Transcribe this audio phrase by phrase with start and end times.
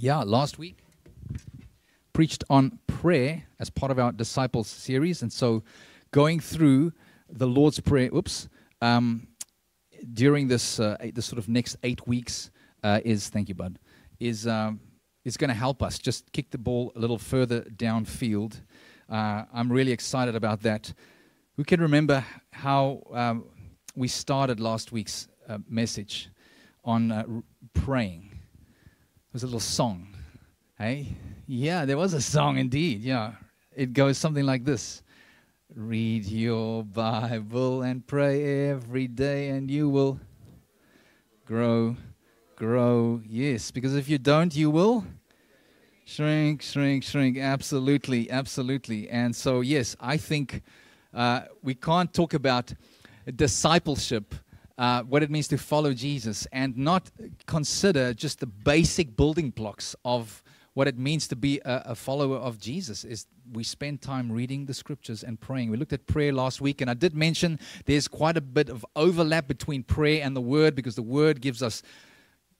[0.00, 0.78] Yeah, last week
[2.12, 5.64] preached on prayer as part of our disciples series, and so
[6.12, 6.92] going through
[7.28, 8.08] the Lord's prayer.
[8.14, 8.48] Oops.
[8.80, 9.26] Um,
[10.14, 12.52] during this uh, this sort of next eight weeks
[12.84, 13.80] uh, is thank you, bud.
[14.20, 14.78] Is um,
[15.24, 18.60] is going to help us just kick the ball a little further downfield.
[19.08, 20.94] Uh, I'm really excited about that.
[21.56, 23.46] We can remember how um,
[23.96, 26.30] we started last week's uh, message
[26.84, 27.24] on uh,
[27.74, 28.27] praying.
[29.38, 30.08] Was a little song.
[30.76, 31.14] Hey?
[31.46, 33.02] Yeah, there was a song indeed.
[33.02, 33.34] Yeah.
[33.72, 35.04] It goes something like this
[35.72, 40.18] Read your Bible and pray every day, and you will
[41.44, 41.94] grow,
[42.56, 43.22] grow.
[43.28, 45.06] Yes, because if you don't, you will
[46.04, 47.38] shrink, shrink, shrink.
[47.38, 49.08] Absolutely, absolutely.
[49.08, 50.62] And so, yes, I think
[51.14, 52.74] uh, we can't talk about
[53.36, 54.34] discipleship
[54.78, 57.10] uh, what it means to follow Jesus and not
[57.46, 60.42] consider just the basic building blocks of
[60.74, 64.66] what it means to be a, a, follower of Jesus is we spend time reading
[64.66, 65.70] the scriptures and praying.
[65.70, 68.86] We looked at prayer last week, and I did mention there's quite a bit of
[68.94, 71.82] overlap between prayer and the word because the word gives us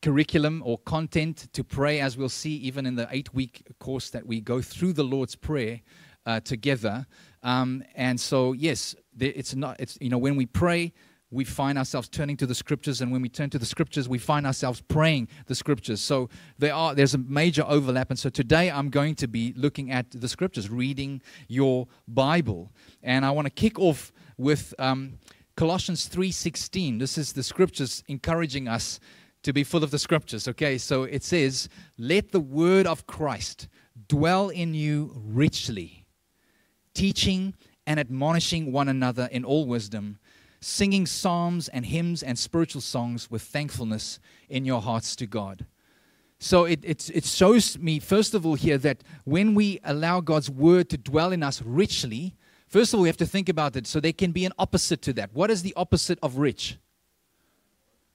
[0.03, 4.27] curriculum or content to pray, as we'll see even in the eight week course that
[4.27, 5.81] we go through the Lord's Prayer
[6.27, 7.07] uh, together.
[7.45, 10.93] Um, and so, yes, it's not, it's, you know, when we pray,
[11.31, 14.19] we find ourselves turning to the scriptures and when we turn to the scriptures we
[14.19, 16.01] find ourselves praying the scriptures.
[16.01, 19.91] So there are there's a major overlap and so today i'm going to be looking
[19.91, 22.73] at the scriptures reading your bible.
[23.03, 25.19] And i want to kick off with um,
[25.57, 29.01] colossians 3.16 this is the scriptures encouraging us
[29.43, 30.79] to be full of the scriptures okay?
[30.79, 31.69] So it says
[31.99, 33.69] let the word of christ
[34.09, 36.07] dwell in you richly
[36.95, 37.55] teaching
[37.87, 40.19] and admonishing one another in all wisdom
[40.61, 45.67] singing psalms and hymns and spiritual songs with thankfulness in your hearts to God.
[46.41, 50.49] So it, it, it shows me, first of all, here that when we allow God's
[50.49, 52.35] word to dwell in us richly,
[52.69, 53.87] first of all, we have to think about it.
[53.87, 55.31] So there can be an opposite to that.
[55.33, 56.79] What is the opposite of rich?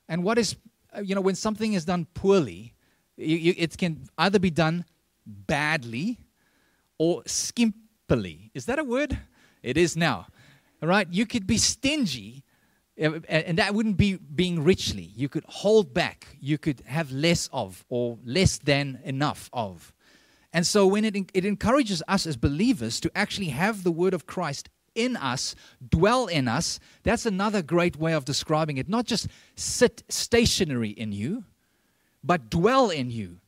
[0.08, 0.56] And what is,
[0.96, 2.74] uh, you know, when something is done poorly,
[3.18, 4.86] you, you, it can either be done
[5.26, 6.20] badly
[6.98, 8.52] or skimpily.
[8.54, 9.18] Is that a word?
[9.62, 10.28] It is now.
[10.82, 11.08] All right?
[11.12, 12.43] You could be stingy,
[12.98, 15.12] and that wouldn't be being richly.
[15.16, 16.38] You could hold back.
[16.40, 19.94] You could have less of, or less than enough of.
[20.52, 24.28] And so, when it, it encourages us as believers to actually have the word of
[24.28, 25.56] Christ in us,
[25.90, 28.88] dwell in us, that's another great way of describing it.
[28.88, 31.46] Not just sit stationary in you,
[32.24, 33.40] but dwell in you.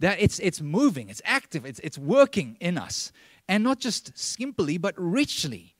[0.00, 3.12] That it's, it's moving, it's active, it's, it's working in us.
[3.46, 5.73] And not just simply, but richly.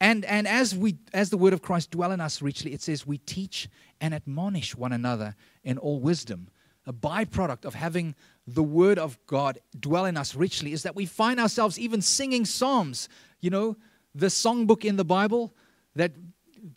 [0.00, 3.06] And, and as, we, as the word of Christ dwell in us richly, it says
[3.06, 3.68] we teach
[4.00, 6.48] and admonish one another in all wisdom.
[6.86, 8.14] A byproduct of having
[8.46, 12.46] the word of God dwell in us richly is that we find ourselves even singing
[12.46, 13.10] psalms.
[13.40, 13.76] You know,
[14.14, 15.54] the songbook in the Bible
[15.94, 16.12] that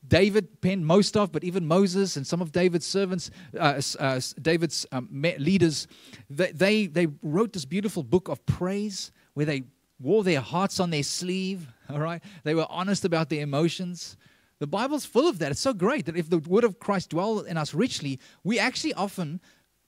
[0.07, 4.85] David penned most of, but even Moses and some of David's servants, uh, uh, David's
[4.91, 5.88] um, leaders,
[6.29, 9.63] they, they, they wrote this beautiful book of praise where they
[10.00, 12.22] wore their hearts on their sleeve, all right?
[12.44, 14.18] They were honest about their emotions.
[14.59, 15.52] The Bible's full of that.
[15.52, 18.94] It's so great that if the word of Christ dwell in us richly, we actually
[18.94, 19.42] often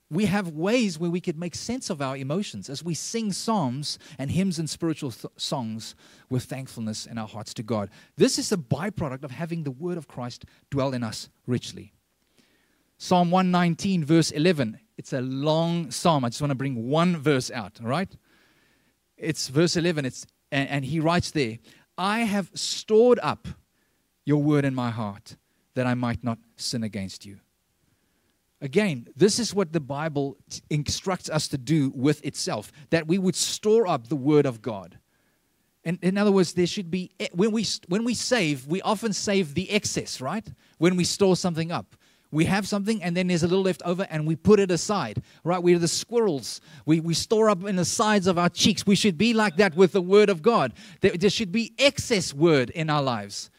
[0.10, 3.98] we have ways where we could make sense of our emotions as we sing psalms
[4.20, 5.96] and hymns and spiritual th- songs
[6.30, 7.90] with thankfulness in our hearts to God.
[8.16, 11.94] This is a byproduct of having the word of Christ dwell in us richly.
[12.98, 14.80] Psalm 119, verse 11.
[14.98, 16.24] It's a long psalm.
[16.24, 18.16] I just want to bring one verse out, all right?
[19.18, 21.58] It's verse 11, it's, and, and he writes there,
[21.98, 23.48] I have stored up
[24.26, 25.38] your word in my heart
[25.76, 27.40] that I might not sin against you.
[28.62, 30.38] Again, this is what the Bible
[30.70, 34.98] instructs us to do with itself that we would store up the Word of God.
[35.84, 39.14] And in other words, there should be, eh, when we, when we save, we often
[39.14, 40.48] save the excess, right?
[40.80, 41.96] When we store something up.
[42.35, 45.23] We have something and then there's a little left over and we put it aside,
[45.46, 45.63] right?
[45.63, 46.59] We're the squirrels.
[46.85, 48.86] We, we store up in the sides of our cheeks.
[48.86, 50.74] We should be like that with the Word of God.
[51.00, 53.50] There, there should be excess Word in our lives.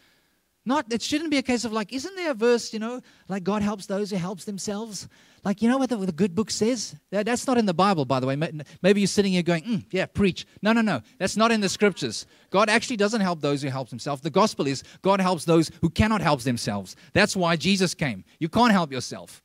[0.66, 3.44] Not, it shouldn't be a case of like, isn't there a verse, you know, like
[3.44, 5.08] God helps those who helps themselves?
[5.46, 6.96] Like, you know what the, the good book says?
[7.12, 8.34] That, that's not in the Bible, by the way.
[8.82, 10.44] Maybe you're sitting here going, mm, yeah, preach.
[10.60, 11.02] No, no, no.
[11.18, 12.26] That's not in the scriptures.
[12.50, 14.22] God actually doesn't help those who help themselves.
[14.22, 16.96] The gospel is God helps those who cannot help themselves.
[17.12, 18.24] That's why Jesus came.
[18.40, 19.40] You can't help yourself.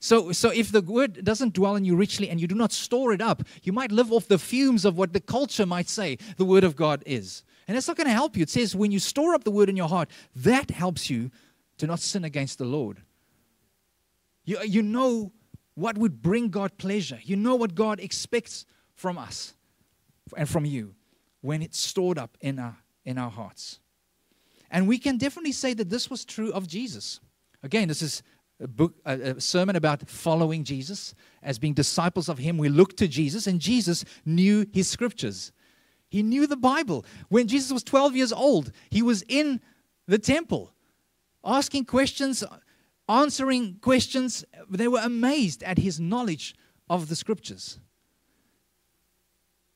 [0.00, 3.12] So, so if the word doesn't dwell in you richly and you do not store
[3.12, 6.46] it up, you might live off the fumes of what the culture might say the
[6.46, 7.44] word of God is.
[7.68, 8.42] And it's not going to help you.
[8.44, 11.30] It says when you store up the word in your heart, that helps you
[11.76, 13.02] to not sin against the Lord.
[14.46, 15.32] You, you know
[15.74, 17.18] what would bring God pleasure.
[17.22, 18.64] You know what God expects
[18.94, 19.54] from us
[20.36, 20.94] and from you
[21.42, 23.80] when it's stored up in our, in our hearts.
[24.70, 27.20] And we can definitely say that this was true of Jesus.
[27.62, 28.22] Again, this is
[28.60, 31.14] a, book, a, sermon about following Jesus.
[31.42, 35.52] As being disciples of Him, we look to Jesus, and Jesus knew His scriptures.
[36.08, 37.04] He knew the Bible.
[37.28, 39.60] When Jesus was 12 years old, he was in
[40.06, 40.72] the temple
[41.44, 42.42] asking questions,
[43.08, 44.44] answering questions.
[44.68, 46.54] They were amazed at his knowledge
[46.88, 47.78] of the scriptures.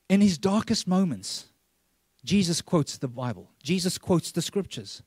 [0.09, 1.47] In his darkest moments,
[2.25, 5.03] Jesus quotes the Bible, Jesus quotes the scriptures.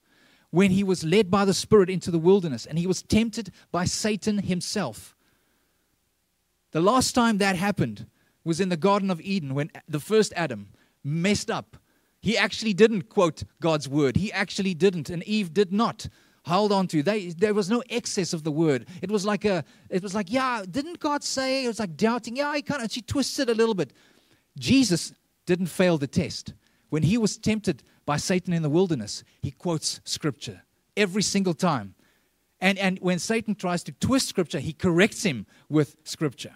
[0.49, 3.85] When he was led by the Spirit into the wilderness and he was tempted by
[3.85, 5.15] Satan himself.
[6.71, 8.05] The last time that happened
[8.43, 10.69] was in the Garden of Eden when the first Adam
[11.03, 11.77] messed up.
[12.21, 14.17] He actually didn't quote God's word.
[14.17, 16.07] He actually didn't, and Eve did not
[16.45, 17.03] hold on to.
[17.03, 18.87] They, there was no excess of the word.
[19.01, 21.65] It was like a, it was like, yeah, didn't God say?
[21.65, 22.35] It was like doubting.
[22.35, 22.91] Yeah, he kind of.
[22.91, 23.93] She twisted a little bit.
[24.57, 25.13] Jesus
[25.45, 26.53] didn't fail the test.
[26.89, 30.61] When he was tempted by Satan in the wilderness, he quotes scripture
[30.95, 31.95] every single time.
[32.61, 36.55] And, and when Satan tries to twist scripture, he corrects him with scripture.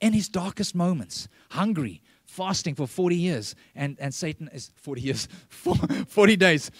[0.00, 5.28] In his darkest moments, hungry, fasting for 40 years, and, and Satan is 40 years,
[5.48, 6.70] 40 days.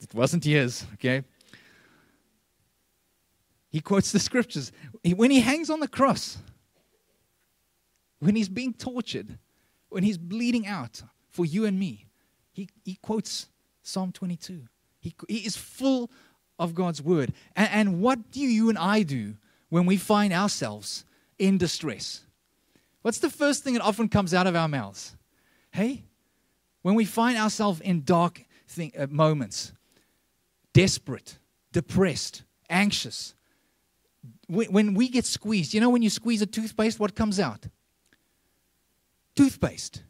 [0.00, 1.24] It wasn't years, okay?
[3.78, 4.72] He quotes the scriptures.
[5.04, 6.38] When he hangs on the cross,
[8.18, 9.38] when he's being tortured,
[9.88, 12.06] when he's bleeding out for you and me,
[12.50, 13.46] he, he quotes
[13.84, 14.62] Psalm 22.
[14.98, 16.10] He, he is full
[16.58, 17.32] of God's word.
[17.54, 19.36] And, and what do you and I do
[19.68, 21.04] when we find ourselves
[21.38, 22.24] in distress?
[23.02, 25.14] What's the first thing that often comes out of our mouths?
[25.70, 26.02] Hey,
[26.82, 29.70] when we find ourselves in dark thing, uh, moments,
[30.72, 31.38] desperate,
[31.70, 33.36] depressed, anxious,
[34.48, 37.66] when, we get squeezed, you know, when you squeeze a toothpaste, what comes out?
[39.36, 40.02] Toothpaste.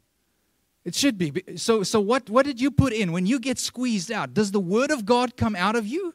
[0.84, 1.42] It should be.
[1.56, 4.32] So, so what, what did you put in when you get squeezed out?
[4.32, 6.14] Does the word of God come out of you?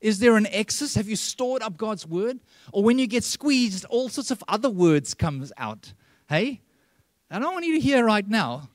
[0.00, 0.94] Is there an excess?
[0.94, 2.38] Have you stored up God's word?
[2.72, 5.94] Or when you get squeezed, all sorts of other words comes out.
[6.28, 6.60] Hey,
[7.30, 8.68] I don't want you to hear right now,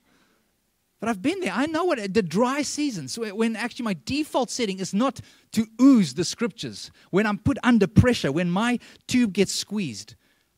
[0.99, 1.53] but I've been there.
[1.53, 5.21] I know what the dry seasons when actually my default setting is not
[5.53, 6.91] to ooze the scriptures.
[7.09, 10.15] When I'm put under pressure, when my tube gets squeezed,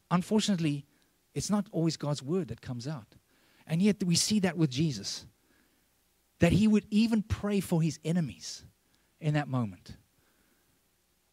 [0.09, 0.85] unfortunately,
[1.35, 3.15] it's not always God's word that comes out.
[3.67, 5.25] And yet we see that with Jesus.
[6.39, 8.65] That he would even pray for his enemies
[9.19, 9.95] in that moment.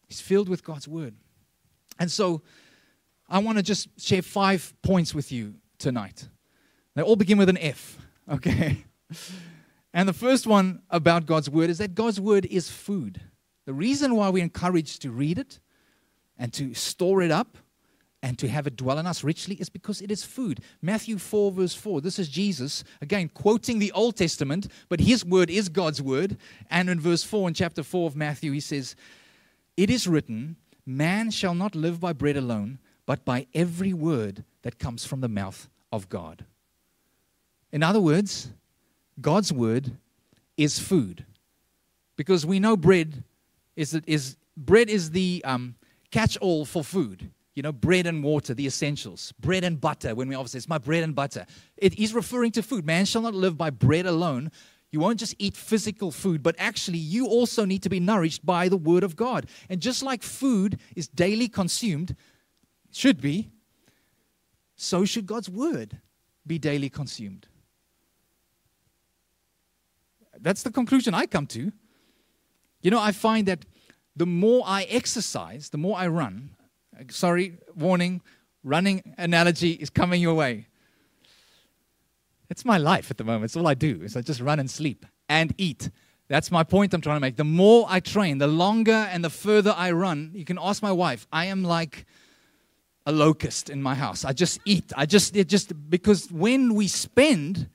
[0.07, 1.15] He's filled with God's word.
[1.99, 2.43] And so
[3.27, 6.29] I want to just share five points with you tonight.
[6.95, 7.97] They all begin with an F,
[8.31, 8.85] okay?
[9.95, 13.21] And the first one about God's word is that God's word is food.
[13.65, 15.61] The reason why we're encouraged to read it
[16.39, 17.59] and to store it up
[18.23, 20.61] and to have it dwell in us richly is because it is food.
[20.83, 22.01] Matthew 4, verse 4.
[22.01, 26.37] This is Jesus, again, quoting the Old Testament, but his word is God's word.
[26.71, 28.97] And in verse 4, in chapter 4 of Matthew, he says,
[29.77, 34.79] It is written, Man shall not live by bread alone, but by every word that
[34.79, 36.45] comes from the mouth of God.
[37.71, 38.51] In other words,
[39.21, 39.97] God's word
[40.57, 41.25] is food.
[42.17, 43.23] Because we know bread
[43.77, 45.77] is, is, bread is the um,
[46.11, 47.31] catch all for food.
[47.55, 49.33] You know, bread and water, the essentials.
[49.41, 51.47] Bread and butter, when we say, it's my bread and butter.
[51.77, 52.87] It is referring to food.
[52.87, 54.53] Man shall not live by bread alone.
[54.91, 58.69] You won't just eat physical food, but actually, you also need to be nourished by
[58.69, 59.47] the Word of God.
[59.69, 62.17] And just like food is daily consumed,
[62.93, 63.51] should be,
[64.77, 65.99] so should God's word
[66.47, 67.49] be daily consumed.
[70.41, 71.73] That's the conclusion I come to.
[72.83, 73.65] You know, I find that
[74.17, 76.51] the more I exercise, the more I run.
[77.11, 78.21] Sorry, warning,
[78.65, 80.67] running analogy is coming your way.
[82.51, 83.45] It's my life at the moment.
[83.45, 84.01] It's all I do.
[84.03, 85.91] Is I just run and sleep and eat.
[86.29, 87.37] That's my point I'm trying to make.
[87.37, 90.93] The more I train, the longer and the further I run, you can ask my
[90.93, 92.07] wife, I am like
[93.07, 94.25] a locust in my house.
[94.25, 94.93] I just eat.
[94.97, 97.69] I just, it just, because when we spend,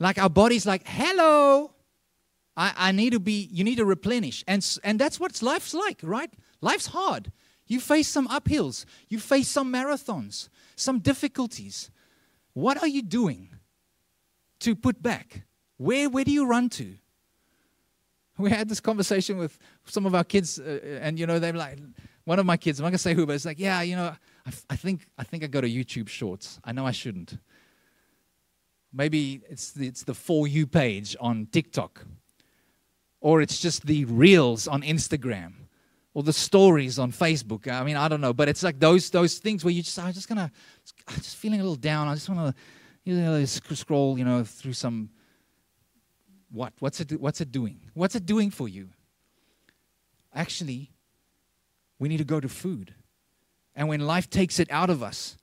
[0.00, 1.73] like our body's like, hello,
[2.56, 4.44] I, I need to be, you need to replenish.
[4.46, 6.32] And, and that's what life's like, right?
[6.60, 7.32] Life's hard.
[7.66, 11.90] You face some uphills, you face some marathons, some difficulties.
[12.52, 13.48] What are you doing
[14.60, 15.42] to put back?
[15.78, 16.94] Where, where do you run to?
[18.36, 21.58] We had this conversation with some of our kids, uh, and you know, they were
[21.58, 21.78] like,
[22.24, 24.12] one of my kids, I'm not gonna say who, but it's like, yeah, you know,
[24.44, 26.58] I, I think I think I go to YouTube Shorts.
[26.64, 27.38] I know I shouldn't.
[28.92, 32.04] Maybe it's the, it's the for you page on TikTok,
[33.24, 35.54] or it's just the reels on Instagram.
[36.12, 37.66] or the stories on Facebook.
[37.66, 40.12] I mean, I don't know, but it's like those those things where you just I'm
[40.12, 40.52] just gonna
[41.08, 42.06] I'm just feeling a little down.
[42.06, 42.62] I just want to
[43.02, 45.08] you know scroll you know through some
[46.52, 47.80] what what's it what's it doing?
[47.94, 48.90] What's it doing for you?
[50.32, 50.92] Actually,
[51.98, 52.94] we need to go to food.
[53.74, 55.36] And when life takes it out of us,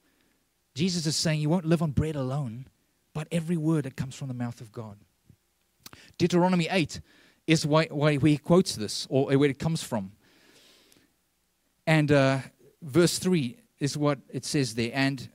[0.74, 2.68] Jesus is saying you won't live on bread alone,
[3.14, 4.98] but every word that comes from the mouth of God.
[6.18, 7.02] Deuteronomy 8
[7.52, 10.14] is why, why he quotes this, or where it comes from.
[11.86, 12.40] And uh,
[12.82, 14.92] verse 3 is what it says there.
[14.94, 15.28] And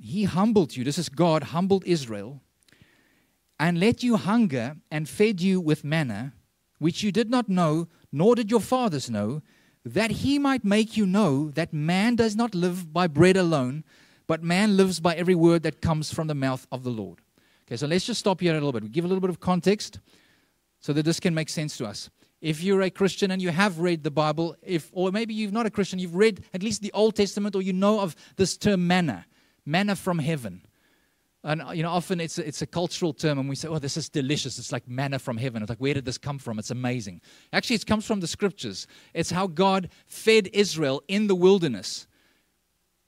[0.00, 0.82] he humbled you.
[0.82, 2.40] This is God humbled Israel
[3.60, 6.32] and let you hunger and fed you with manna,
[6.80, 9.40] which you did not know, nor did your fathers know,
[9.84, 13.84] that he might make you know that man does not live by bread alone,
[14.26, 17.20] but man lives by every word that comes from the mouth of the Lord.
[17.66, 18.82] Okay, so let's just stop here a little bit.
[18.82, 20.00] We give a little bit of context
[20.84, 22.10] so that this can make sense to us.
[22.42, 25.64] If you're a Christian and you have read the Bible, if or maybe you're not
[25.64, 28.86] a Christian, you've read at least the Old Testament or you know of this term
[28.86, 29.24] manna,
[29.64, 30.60] manna from heaven.
[31.42, 33.96] And you know, often it's a, it's a cultural term, and we say, "Oh, this
[33.96, 34.58] is delicious.
[34.58, 36.58] It's like manna from heaven." It's like, where did this come from?
[36.58, 37.22] It's amazing.
[37.54, 38.86] Actually, it comes from the scriptures.
[39.14, 42.06] It's how God fed Israel in the wilderness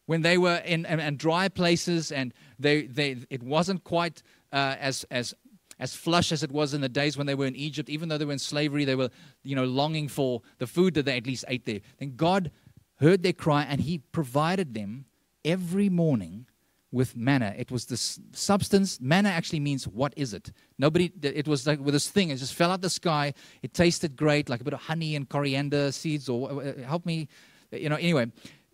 [0.06, 5.04] when they were in, in dry places, and they, they it wasn't quite uh, as
[5.10, 5.34] as
[5.78, 7.88] as flush as it was in the days when they were in Egypt.
[7.88, 9.10] Even though they were in slavery, they were
[9.42, 11.80] you know longing for the food that they at least ate there.
[11.98, 12.50] Then God
[12.96, 15.06] heard their cry, and He provided them
[15.44, 16.46] every morning
[16.92, 17.54] with manna.
[17.56, 18.98] It was this substance.
[19.00, 20.52] Manna actually means what is it?
[20.78, 21.12] Nobody.
[21.22, 22.30] It was like with this thing.
[22.30, 23.34] It just fell out the sky.
[23.62, 26.28] It tasted great, like a bit of honey and coriander seeds.
[26.28, 27.28] Or uh, uh, help me,
[27.72, 27.96] you know.
[27.96, 28.30] Anyway,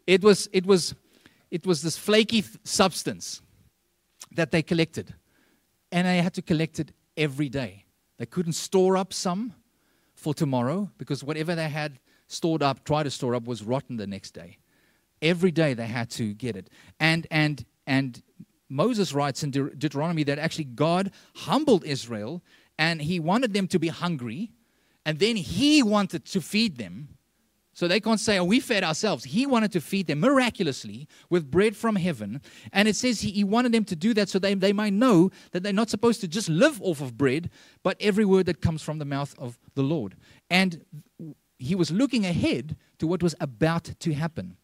[0.07, 0.49] it was.
[0.53, 0.95] It was.
[1.51, 3.43] It was this flaky substance
[4.31, 5.15] that they collected,
[5.93, 7.85] and they had to collect it every day.
[8.19, 9.55] They couldn't store up some
[10.15, 14.07] for tomorrow because whatever they had stored up, tried to store up, was rotten the
[14.07, 14.59] next day
[15.21, 16.69] every day they had to get it
[16.99, 18.23] and and and
[18.69, 22.43] Moses writes in De- Deuteronomy that actually God humbled Israel
[22.79, 24.51] and he wanted them to be hungry,
[25.05, 27.17] and then he wanted to feed them.
[27.83, 29.25] So they can't say, Oh, we fed ourselves.
[29.25, 32.41] He wanted to feed them miraculously with bread from heaven.
[32.73, 35.33] And it says he, he wanted them to do that so they, they might know
[35.51, 37.51] that they're not supposed to just live off of bread,
[37.83, 40.15] but every word that comes from the mouth of the Lord.
[40.49, 40.85] And
[41.59, 44.57] he was looking ahead to what was about to happen.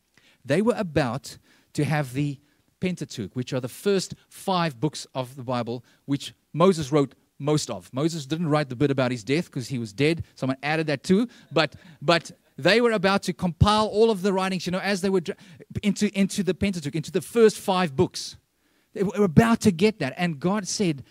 [0.45, 1.39] They were about
[1.73, 2.39] to have the
[2.79, 7.93] Pentateuch, which are the first five books of the Bible, which Moses wrote most of.
[7.93, 10.25] Moses didn't write the bit about his death because he was dead.
[10.37, 11.27] Someone added that too.
[11.51, 15.09] But, but they were about to compile all of the writings, you know, as they
[15.09, 15.23] were
[15.83, 18.37] into, into the Pentateuch, into the first five books.
[18.95, 20.13] They were about to get that.
[20.17, 21.05] And God said,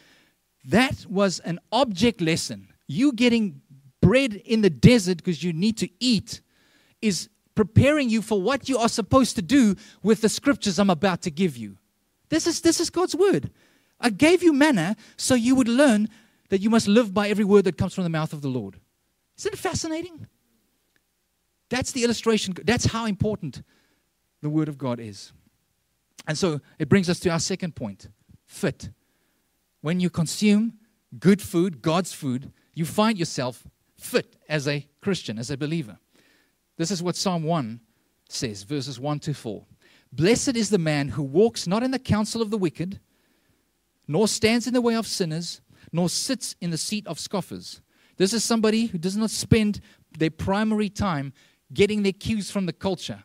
[0.66, 2.68] that was an object lesson.
[2.86, 3.62] You getting
[4.02, 6.42] bread in the desert because you need to eat
[7.02, 11.22] is preparing you for what you are supposed to do with the scriptures I'm about
[11.22, 11.78] to give you.
[12.28, 13.52] This is, this is God's word.
[14.02, 16.10] I gave you manna so you would learn
[16.50, 18.80] that you must live by every word that comes from the mouth of the Lord.
[19.38, 20.28] Isn't it fascinating?
[21.70, 22.56] That's the illustration.
[22.64, 23.62] That's how important
[24.42, 25.34] the word of God is.
[26.28, 28.10] And so it brings us to our second point
[28.46, 28.90] fit.
[29.82, 30.74] When you consume
[31.20, 33.66] good food, God's food, you find yourself
[33.98, 35.98] fit as a Christian, as a believer.
[36.78, 37.80] This is what Psalm 1
[38.30, 39.66] says, verses 1 to 4.
[40.12, 43.00] Blessed is the man who walks not in the counsel of the wicked,
[44.08, 47.82] nor stands in the way of sinners, nor sits in the seat of scoffers.
[48.18, 49.80] This is somebody who does not spend
[50.18, 51.34] their primary time
[51.74, 53.24] getting their cues from the culture,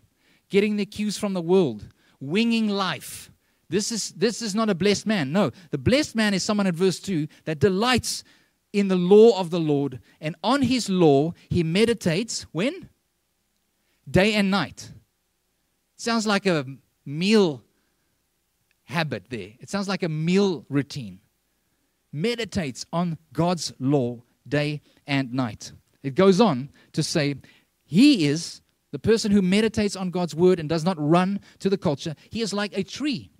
[0.49, 1.89] getting their cues from the world,
[2.21, 3.31] winging life.
[3.69, 5.33] This is, this is not a blessed man.
[5.33, 8.25] No, the blessed man is someone at verse 2 that delights
[8.73, 12.89] in the law of the Lord, and on his law he meditates when?
[14.11, 14.91] day and night.
[15.97, 16.67] Sounds like a
[17.05, 17.63] meal
[18.85, 19.51] habit there.
[19.61, 21.21] It sounds like a meal routine.
[22.13, 25.73] Meditates on God's law day and night.
[26.03, 27.37] It goes on to say,
[27.93, 31.77] He is the person who meditates on God's word and does not run to the
[31.77, 32.15] culture.
[32.31, 33.31] He is like a tree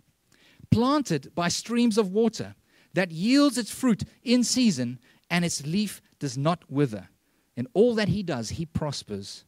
[0.71, 2.55] planted by streams of water
[2.93, 4.99] that yields its fruit in season
[5.31, 7.09] and its leaf does not wither.
[7.57, 9.47] In all that he does, he prospers.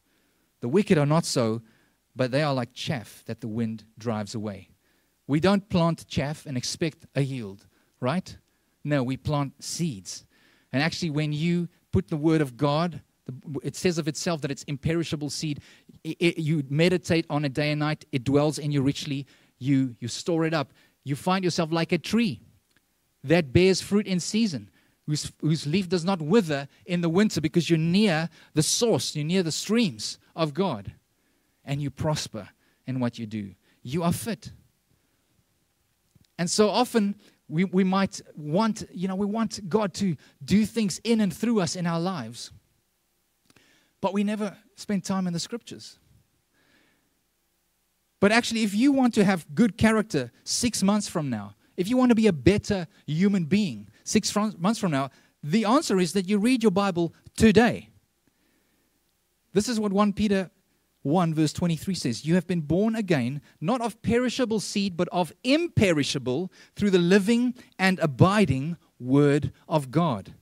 [0.61, 1.61] The wicked are not so,
[2.15, 4.69] but they are like chaff that the wind drives away.
[5.27, 7.67] We don't plant chaff and expect a yield,
[7.99, 8.35] right?
[8.83, 10.25] No, we plant seeds.
[10.73, 13.01] And actually, when you put the word of God,
[13.63, 15.59] it says of itself that it's imperishable seed.
[16.03, 19.25] It, it, you meditate on it day and night, it dwells in you richly.
[19.57, 20.73] You, you store it up.
[21.03, 22.41] You find yourself like a tree
[23.23, 24.69] that bears fruit in season,
[25.05, 29.25] whose, whose leaf does not wither in the winter because you're near the source, you're
[29.25, 30.91] near the streams of God
[31.63, 32.49] and you prosper
[32.85, 33.53] in what you do.
[33.81, 34.51] You are fit.
[36.37, 37.15] And so often
[37.47, 41.61] we, we might want, you know, we want God to do things in and through
[41.61, 42.51] us in our lives,
[44.05, 45.97] but we never spend time in the scriptures.
[48.19, 51.97] But actually, if you want to have good character six months from now, if you
[51.97, 55.09] want to be a better human being six months from now,
[55.41, 57.89] the answer is that you read your Bible today.
[59.53, 60.51] This is what 1 Peter
[61.01, 65.33] 1, verse 23 says, You have been born again, not of perishable seed, but of
[65.43, 70.35] imperishable, through the living and abiding Word of God.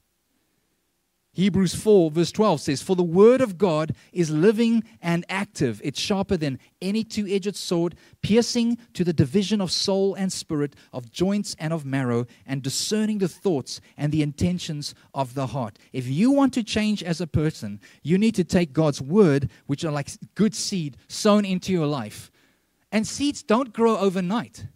[1.36, 5.82] Hebrews 4, verse 12 says, For the word of God is living and active.
[5.84, 10.76] It's sharper than any two edged sword, piercing to the division of soul and spirit,
[10.94, 15.80] of joints and of marrow, and discerning the thoughts and the intentions of the heart.
[15.92, 19.84] If you want to change as a person, you need to take God's word, which
[19.84, 22.30] are like good seed sown into your life.
[22.92, 24.68] And seeds don't grow overnight.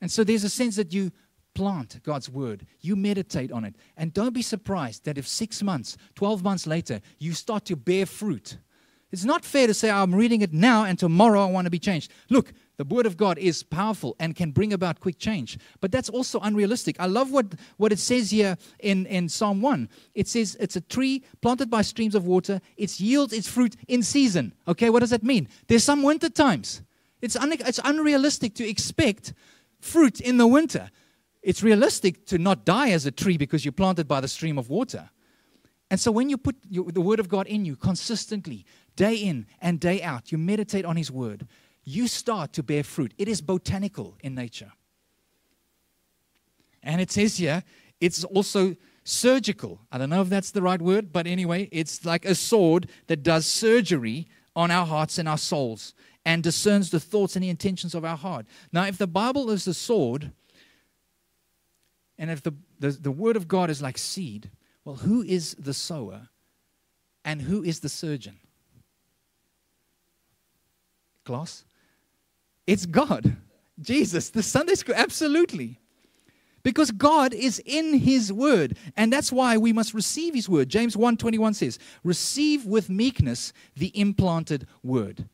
[0.00, 1.12] And so there's a sense that you
[1.58, 5.96] plant God's word, you meditate on it, and don't be surprised that if six months,
[6.14, 8.58] 12 months later, you start to bear fruit.
[9.10, 11.80] It's not fair to say, I'm reading it now and tomorrow I want to be
[11.80, 12.12] changed.
[12.30, 15.58] Look, the Word of God is powerful and can bring about quick change.
[15.80, 16.94] But that's also unrealistic.
[17.00, 17.46] I love what,
[17.76, 19.88] what it says here in, in Psalm 1.
[20.14, 24.04] It says it's a tree planted by streams of water, it yields its fruit in
[24.04, 24.54] season.
[24.68, 25.48] Okay, what does that mean?
[25.66, 26.82] There's some winter times.
[27.20, 29.32] It's, un, it's unrealistic to expect
[29.80, 30.90] fruit in the winter
[31.48, 34.68] it's realistic to not die as a tree because you're planted by the stream of
[34.68, 35.08] water.
[35.90, 39.46] And so when you put your, the Word of God in you consistently, day in
[39.62, 41.48] and day out, you meditate on His Word,
[41.84, 43.14] you start to bear fruit.
[43.16, 44.72] It is botanical in nature.
[46.82, 47.64] And it says here,
[47.98, 49.80] it's also surgical.
[49.90, 53.22] I don't know if that's the right word, but anyway, it's like a sword that
[53.22, 55.94] does surgery on our hearts and our souls
[56.26, 58.44] and discerns the thoughts and the intentions of our heart.
[58.70, 60.32] Now, if the Bible is the sword,
[62.18, 64.50] and if the, the, the word of God is like seed,
[64.84, 66.28] well, who is the sower
[67.24, 68.38] and who is the surgeon?
[71.24, 71.64] Class?
[72.66, 73.36] It's God.
[73.80, 75.78] Jesus, the Sunday school, absolutely.
[76.62, 80.68] Because God is in his word, and that's why we must receive his word.
[80.68, 85.28] James 1:21 says, "Receive with meekness the implanted word."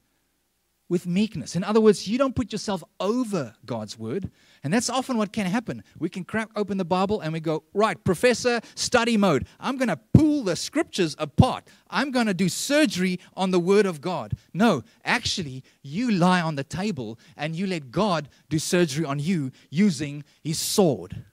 [0.88, 1.56] With meekness.
[1.56, 4.30] In other words, you don't put yourself over God's word,
[4.62, 5.82] and that's often what can happen.
[5.98, 9.46] We can crack open the Bible and we go, right, professor, study mode.
[9.58, 11.68] I'm going to pull the scriptures apart.
[11.88, 14.34] I'm going to do surgery on the Word of God.
[14.52, 19.52] No, actually, you lie on the table and you let God do surgery on you
[19.70, 21.24] using His sword.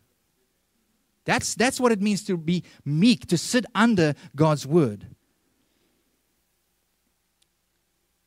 [1.26, 5.08] That's, that's what it means to be meek, to sit under God's Word.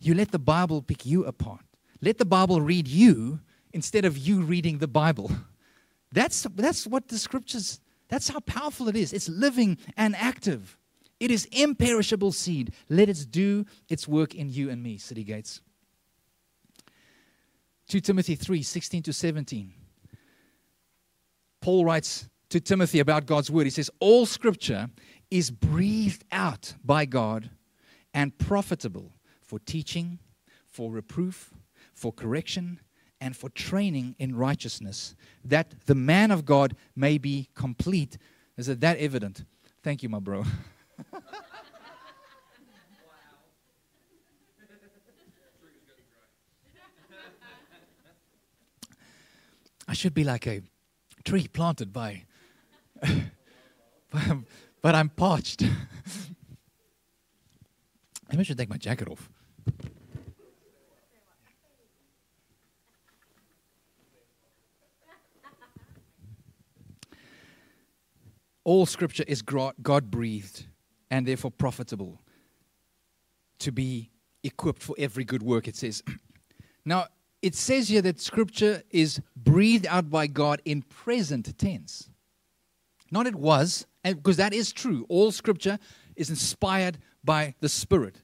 [0.05, 1.65] You let the Bible pick you apart.
[2.03, 3.41] Let the Bible read you
[3.73, 5.31] instead of you reading the Bible.
[6.13, 9.13] That's, that's what the scriptures, that's how powerful it is.
[9.13, 10.79] It's living and active.
[11.19, 12.73] It is imperishable seed.
[12.89, 15.61] Let it do its work in you and me, City Gates.
[17.89, 19.73] 2 Timothy 3 16 to 17.
[21.61, 23.65] Paul writes to Timothy about God's word.
[23.65, 24.91] He says, All scripture
[25.33, 27.51] is breathed out by God
[28.13, 29.11] and profitable
[29.47, 30.19] for teaching,
[30.69, 31.53] for reproof,
[31.93, 32.81] for correction,
[33.21, 38.19] and for training in righteousness, that the man of God may be complete.
[38.57, 39.45] Is it that evident?
[39.83, 40.45] Thank you, my bro.
[49.87, 50.63] I should be like a
[51.25, 52.25] tree planted by,
[54.83, 55.63] but I'm parched.
[58.31, 59.29] Maybe I should take my jacket off.
[68.65, 70.67] All scripture is God breathed
[71.11, 72.21] and therefore profitable
[73.59, 74.11] to be
[74.43, 76.03] equipped for every good work, it says.
[76.85, 77.07] now,
[77.43, 82.09] it says here that scripture is breathed out by God in present tense.
[83.11, 85.05] Not it was, because that is true.
[85.09, 85.79] All scripture
[86.17, 88.23] is inspired by the Spirit.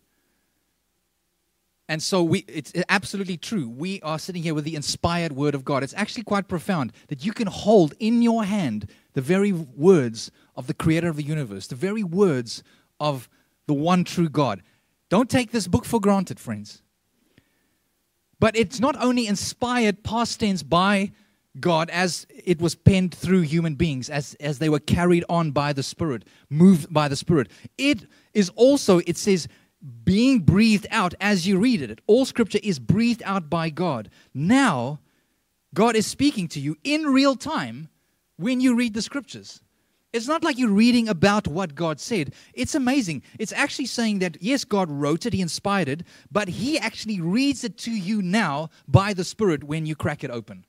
[1.90, 3.68] And so we, it's absolutely true.
[3.68, 5.82] We are sitting here with the inspired word of God.
[5.82, 10.68] It's actually quite profound that you can hold in your hand the very words of
[10.68, 12.62] the creator of the universe, the very words
[13.00, 13.28] of
[13.66, 14.62] the one true God.
[15.08, 16.80] Don't take this book for granted, friends.
[18.38, 21.10] But it's not only inspired past tense by
[21.58, 25.72] God as it was penned through human beings, as, as they were carried on by
[25.72, 27.50] the Spirit, moved by the Spirit.
[27.76, 29.48] It is also, it says,
[30.04, 32.00] being breathed out as you read it.
[32.06, 34.10] All scripture is breathed out by God.
[34.34, 35.00] Now,
[35.72, 37.88] God is speaking to you in real time
[38.36, 39.60] when you read the scriptures.
[40.12, 42.34] It's not like you're reading about what God said.
[42.52, 43.22] It's amazing.
[43.38, 47.62] It's actually saying that, yes, God wrote it, He inspired it, but He actually reads
[47.62, 50.66] it to you now by the Spirit when you crack it open.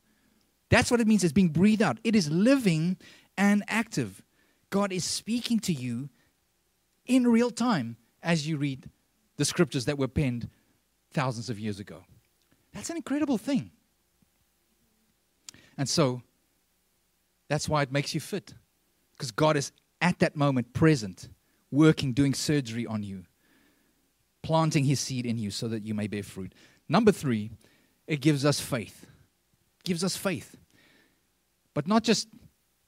[0.69, 1.23] That's what it means.
[1.23, 1.97] It's being breathed out.
[2.03, 2.97] It is living
[3.35, 4.21] and active.
[4.69, 6.09] God is speaking to you
[7.07, 8.87] in real time as you read
[9.41, 10.47] the scriptures that were penned
[11.13, 12.03] thousands of years ago.
[12.73, 13.71] That's an incredible thing.
[15.79, 16.21] And so,
[17.49, 18.53] that's why it makes you fit.
[19.13, 21.27] Because God is at that moment present,
[21.71, 23.23] working, doing surgery on you,
[24.43, 26.53] planting his seed in you so that you may bear fruit.
[26.87, 27.49] Number three,
[28.05, 29.07] it gives us faith.
[29.79, 30.55] It gives us faith.
[31.73, 32.27] But not just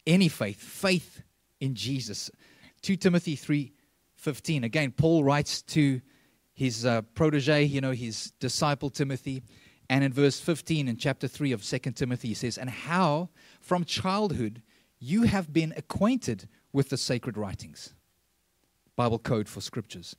[0.05, 1.23] any faith, faith
[1.59, 2.29] in Jesus.
[2.83, 4.63] 2 Timothy 3:15.
[4.63, 5.99] Again, Paul writes to
[6.53, 9.43] his uh, protege, you know, his disciple Timothy.
[9.89, 13.83] And in verse 15 in chapter 3 of 2 Timothy, he says, And how from
[13.83, 14.61] childhood
[14.99, 17.93] you have been acquainted with the sacred writings.
[18.95, 20.15] Bible code for scriptures.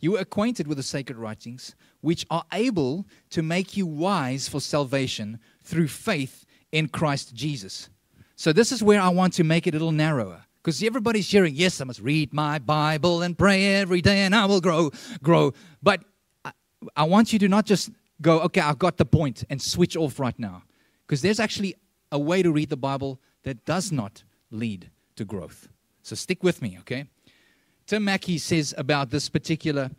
[0.00, 4.60] You are acquainted with the sacred writings, which are able to make you wise for
[4.60, 7.88] salvation through faith in Christ Jesus.
[8.36, 10.44] So, this is where I want to make it a little narrower.
[10.64, 14.46] Because everybody's hearing, yes, I must read my Bible and pray every day and I
[14.46, 14.90] will grow,
[15.22, 15.52] grow.
[15.82, 16.02] But
[16.42, 16.52] I,
[16.96, 17.90] I want you to not just
[18.22, 20.62] go, okay, I've got the point and switch off right now.
[21.06, 21.74] Because there's actually
[22.10, 25.68] a way to read the Bible that does not lead to growth.
[26.02, 27.04] So stick with me, okay?
[27.86, 29.90] Tim Mackie says about this particular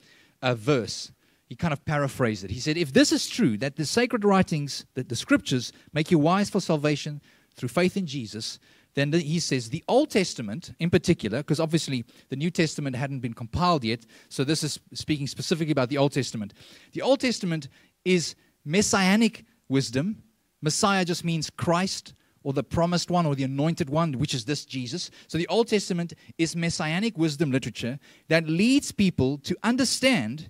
[0.42, 1.12] uh, verse,
[1.46, 2.50] he kind of paraphrased it.
[2.50, 6.18] He said, If this is true, that the sacred writings, that the scriptures make you
[6.18, 7.22] wise for salvation
[7.54, 8.58] through faith in Jesus,
[8.96, 13.20] then the, he says the Old Testament in particular, because obviously the New Testament hadn't
[13.20, 16.54] been compiled yet, so this is speaking specifically about the Old Testament.
[16.94, 17.68] The Old Testament
[18.04, 20.24] is messianic wisdom.
[20.62, 24.66] Messiah just means Christ or the promised one or the anointed one, which is this
[24.66, 25.12] Jesus.
[25.28, 30.50] So the Old Testament is messianic wisdom literature that leads people to understand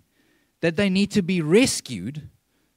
[0.62, 2.30] that they need to be rescued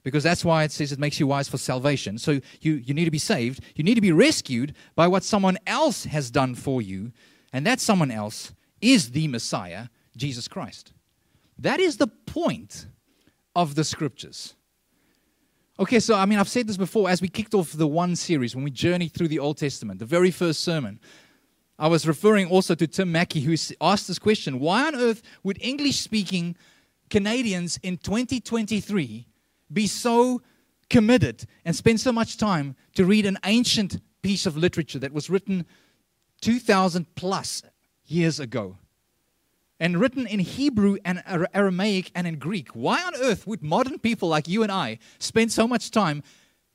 [0.08, 2.18] because that's why it says it makes you wise for salvation.
[2.18, 3.62] So you, you need to be saved.
[3.76, 7.12] You need to be rescued by what someone else has done for you,
[7.52, 10.92] and that someone else is the Messiah, Jesus Christ.
[11.58, 12.86] That is the point
[13.54, 14.54] of the scriptures.
[15.80, 18.54] Okay, so I mean, I've said this before as we kicked off the one series,
[18.54, 21.00] when we journeyed through the Old Testament, the very first sermon.
[21.78, 25.58] I was referring also to Tim Mackie, who asked this question Why on earth would
[25.62, 26.56] English speaking
[27.08, 29.26] Canadians in 2023
[29.72, 30.42] be so
[30.90, 35.30] committed and spend so much time to read an ancient piece of literature that was
[35.30, 35.66] written
[36.40, 37.62] 2,000 plus
[38.06, 38.78] years ago?
[39.80, 41.22] and written in Hebrew and
[41.54, 42.70] Aramaic and in Greek.
[42.70, 46.22] Why on earth would modern people like you and I spend so much time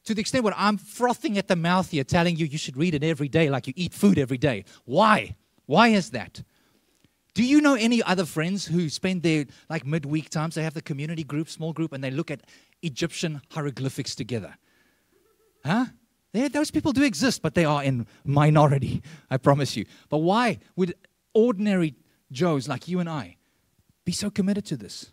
[0.05, 2.93] to the extent where I'm frothing at the mouth here telling you you should read
[2.93, 4.65] it every day like you eat food every day?
[4.85, 5.35] Why?
[5.65, 6.43] Why is that?
[7.33, 10.55] Do you know any other friends who spend their like midweek times?
[10.55, 12.41] They have the community group, small group, and they look at
[12.83, 14.55] Egyptian hieroglyphics together.
[15.65, 15.85] Huh?
[16.33, 19.85] They, those people do exist, but they are in minority, I promise you.
[20.09, 20.95] But why would
[21.33, 21.95] ordinary
[22.31, 23.37] Joes like you and I
[24.05, 25.11] be so committed to this?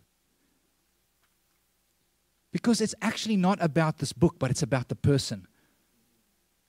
[2.53, 5.47] Because it's actually not about this book, but it's about the person.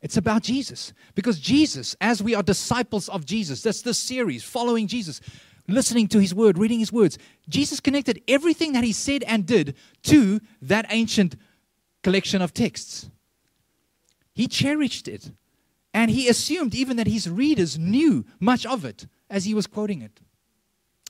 [0.01, 0.93] It's about Jesus.
[1.15, 5.21] Because Jesus, as we are disciples of Jesus, that's this series, following Jesus,
[5.67, 7.17] listening to his word, reading his words,
[7.49, 11.35] Jesus connected everything that he said and did to that ancient
[12.03, 13.09] collection of texts.
[14.33, 15.31] He cherished it.
[15.93, 20.01] And he assumed even that his readers knew much of it as he was quoting
[20.01, 20.21] it.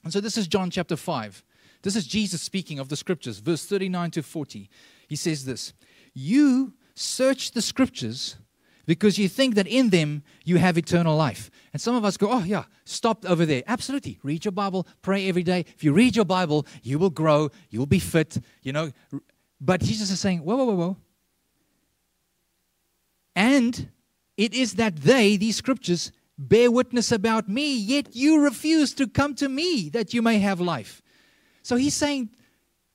[0.04, 1.44] And so this is John chapter 5.
[1.84, 4.70] This is Jesus speaking of the scriptures, verse 39 to 40.
[5.08, 5.74] He says this
[6.14, 8.38] You search the scriptures
[8.86, 11.50] because you think that in them you have eternal life.
[11.74, 13.64] And some of us go, Oh, yeah, stop over there.
[13.68, 14.20] Absolutely.
[14.24, 15.66] Read your Bible, pray every day.
[15.76, 18.92] If you read your Bible, you will grow, you'll be fit, you know.
[19.60, 20.98] But Jesus is saying, Whoa, whoa, whoa, whoa.
[23.36, 23.90] And
[24.38, 29.36] it is that they, these scriptures, bear witness about me, yet you refuse to come
[29.36, 31.02] to me that you may have life.
[31.64, 32.30] So he's saying,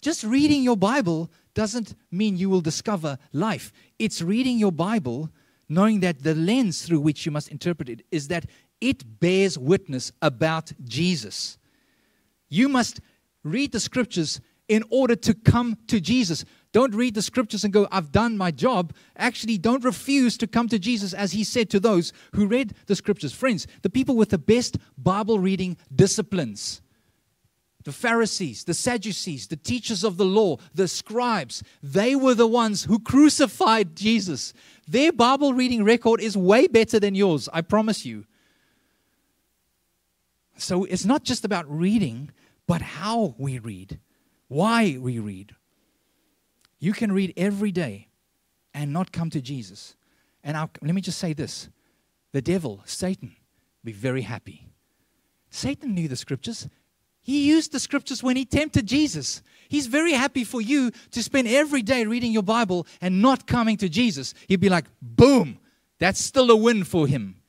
[0.02, 3.72] just reading your Bible doesn't mean you will discover life.
[3.98, 5.30] It's reading your Bible
[5.68, 8.46] knowing that the lens through which you must interpret it is that
[8.80, 11.58] it bears witness about Jesus.
[12.48, 13.00] You must
[13.42, 16.44] read the scriptures in order to come to Jesus.
[16.72, 18.92] Don't read the scriptures and go, I've done my job.
[19.16, 22.96] Actually, don't refuse to come to Jesus as he said to those who read the
[22.96, 23.32] scriptures.
[23.32, 26.82] Friends, the people with the best Bible reading disciplines
[27.86, 32.82] the Pharisees, the Sadducees, the teachers of the law, the scribes, they were the ones
[32.82, 34.52] who crucified Jesus.
[34.86, 38.24] Their Bible reading record is way better than yours, I promise you.
[40.56, 42.30] So it's not just about reading,
[42.66, 43.98] but how we read,
[44.48, 45.54] why we read.
[46.78, 48.08] You can read every day
[48.72, 49.96] and not come to Jesus.
[50.44, 51.68] And I'll, let me just say this
[52.32, 53.34] the devil, Satan,
[53.82, 54.68] be very happy.
[55.50, 56.68] Satan knew the scriptures.
[57.26, 59.42] He used the scriptures when he tempted Jesus.
[59.68, 63.76] He's very happy for you to spend every day reading your Bible and not coming
[63.78, 64.32] to Jesus.
[64.46, 65.58] He'd be like, boom,
[65.98, 67.42] that's still a win for him.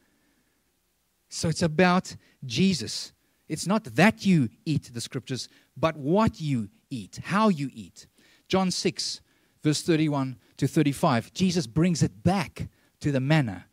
[1.29, 3.13] So it's about Jesus.
[3.47, 8.07] It's not that you eat the scriptures, but what you eat, how you eat.
[8.47, 9.21] John 6,
[9.63, 12.67] verse 31 to 35, Jesus brings it back
[13.01, 13.65] to the manna.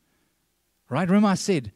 [0.90, 1.08] Right?
[1.08, 1.72] Remember, I said,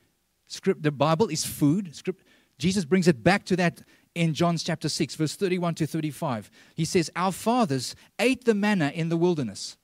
[0.49, 1.97] script, the Bible is food.
[1.97, 2.23] Script,
[2.59, 3.83] Jesus brings it back to that
[4.19, 6.51] in John chapter 6, verse 31 to 35.
[6.75, 9.77] He says, Our fathers ate the manna in the wilderness.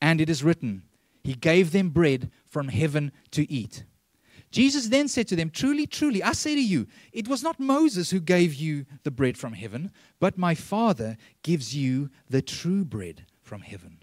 [0.00, 0.84] And it is written,
[1.24, 3.84] He gave them bread from heaven to eat.
[4.52, 8.10] Jesus then said to them, Truly, truly, I say to you, it was not Moses
[8.10, 13.26] who gave you the bread from heaven, but my Father gives you the true bread
[13.42, 13.98] from heaven.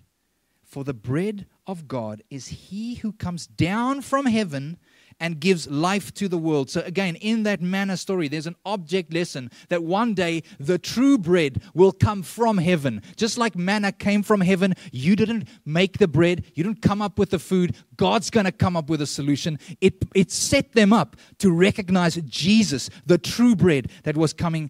[0.65, 4.77] For the bread of God is he who comes down from heaven
[5.19, 6.69] and gives life to the world.
[6.69, 11.17] So, again, in that manna story, there's an object lesson that one day the true
[11.17, 13.01] bread will come from heaven.
[13.15, 17.19] Just like manna came from heaven, you didn't make the bread, you didn't come up
[17.19, 17.75] with the food.
[17.97, 19.59] God's going to come up with a solution.
[19.81, 24.69] It, it set them up to recognize Jesus, the true bread that was coming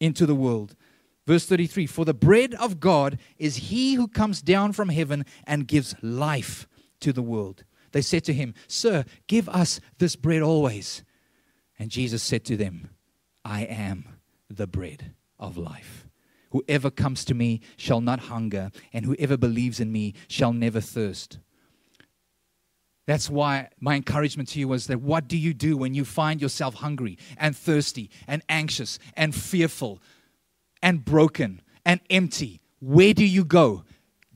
[0.00, 0.74] into the world.
[1.26, 5.68] Verse 33 For the bread of God is he who comes down from heaven and
[5.68, 6.66] gives life
[7.00, 7.64] to the world.
[7.92, 11.02] They said to him, Sir, give us this bread always.
[11.78, 12.90] And Jesus said to them,
[13.44, 14.06] I am
[14.48, 16.06] the bread of life.
[16.50, 21.38] Whoever comes to me shall not hunger, and whoever believes in me shall never thirst.
[23.06, 26.40] That's why my encouragement to you was that what do you do when you find
[26.40, 30.00] yourself hungry and thirsty and anxious and fearful
[30.82, 32.60] and broken and empty?
[32.80, 33.84] Where do you go?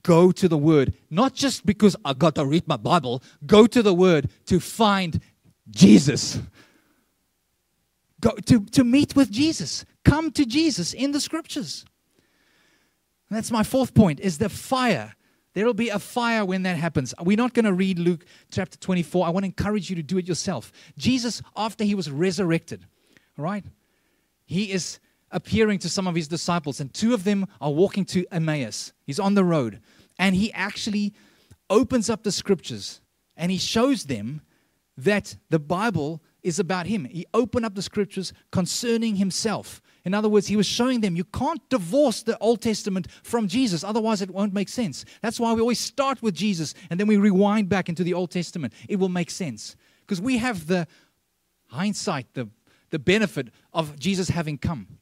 [0.05, 3.83] Go to the Word, not just because I got to read my Bible, go to
[3.83, 5.21] the Word to find
[5.69, 6.39] Jesus.
[8.21, 9.85] Go to, to meet with Jesus.
[10.05, 11.85] Come to Jesus in the scriptures.
[13.29, 15.15] And that's my fourth point is the fire.
[15.55, 17.15] There will be a fire when that happens.
[17.21, 19.27] We're not going to read Luke chapter 24.
[19.27, 20.73] I want to encourage you to do it yourself.
[20.99, 22.85] Jesus, after he was resurrected,
[23.39, 23.65] all right,
[24.47, 24.99] he is
[25.31, 28.93] appearing to some of his disciples, and two of them are walking to Emmaus.
[29.05, 29.81] He's on the road
[30.19, 31.15] and he actually
[31.71, 33.01] opens up the scriptures
[33.37, 34.43] and he shows them
[34.97, 37.05] that the Bible is about him.
[37.05, 39.81] He opened up the scriptures concerning himself.
[40.05, 43.83] In other words, he was showing them you can't divorce the Old Testament from Jesus,
[43.83, 45.05] otherwise, it won't make sense.
[45.23, 48.31] That's why we always start with Jesus and then we rewind back into the Old
[48.31, 48.75] Testament.
[48.89, 50.87] It will make sense because we have the
[51.69, 52.49] hindsight, the,
[52.91, 54.99] the benefit of Jesus having come.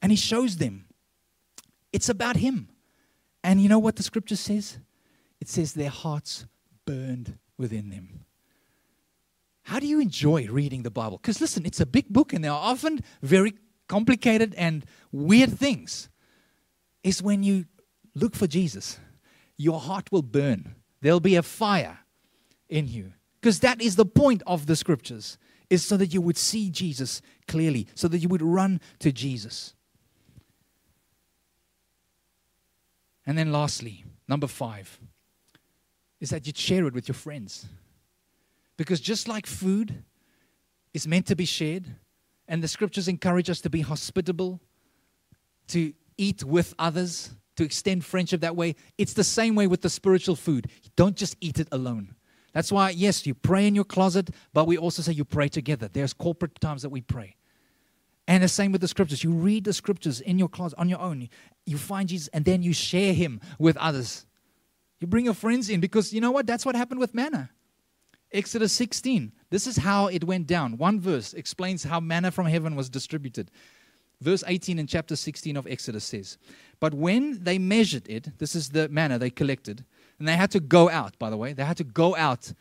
[0.00, 0.86] And he shows them
[1.92, 2.68] it's about him.
[3.44, 4.78] And you know what the scripture says?
[5.40, 6.46] It says their hearts
[6.86, 8.24] burned within them.
[9.64, 11.18] How do you enjoy reading the Bible?
[11.18, 13.54] Because listen, it's a big book and there are often very
[13.88, 16.08] complicated and weird things.
[17.02, 17.66] Is when you
[18.14, 18.98] look for Jesus,
[19.56, 20.76] your heart will burn.
[21.00, 21.98] There'll be a fire
[22.68, 23.12] in you.
[23.40, 25.36] Because that is the point of the scriptures,
[25.68, 29.74] is so that you would see Jesus clearly, so that you would run to Jesus.
[33.26, 34.98] And then, lastly, number five,
[36.20, 37.66] is that you'd share it with your friends.
[38.76, 40.02] Because just like food
[40.94, 41.86] is meant to be shared,
[42.48, 44.60] and the scriptures encourage us to be hospitable,
[45.68, 49.90] to eat with others, to extend friendship that way, it's the same way with the
[49.90, 50.68] spiritual food.
[50.96, 52.14] Don't just eat it alone.
[52.52, 55.88] That's why, yes, you pray in your closet, but we also say you pray together.
[55.88, 57.36] There's corporate times that we pray.
[58.32, 59.22] And the same with the scriptures.
[59.22, 61.28] You read the scriptures in your closet on your own.
[61.66, 64.24] You find Jesus and then you share him with others.
[65.00, 66.46] You bring your friends in because you know what?
[66.46, 67.50] That's what happened with manna.
[68.32, 69.32] Exodus 16.
[69.50, 70.78] This is how it went down.
[70.78, 73.50] One verse explains how manna from heaven was distributed.
[74.22, 76.38] Verse 18 in chapter 16 of Exodus says,
[76.80, 79.84] But when they measured it, this is the manna they collected,
[80.18, 81.52] and they had to go out, by the way.
[81.52, 82.54] They had to go out.